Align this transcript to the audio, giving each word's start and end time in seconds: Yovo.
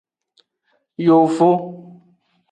Yovo. 1.05 1.49